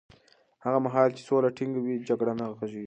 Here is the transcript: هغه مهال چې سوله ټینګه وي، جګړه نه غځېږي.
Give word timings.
هغه 0.65 0.79
مهال 0.85 1.09
چې 1.17 1.21
سوله 1.27 1.49
ټینګه 1.57 1.79
وي، 1.81 1.95
جګړه 2.09 2.33
نه 2.39 2.45
غځېږي. 2.57 2.79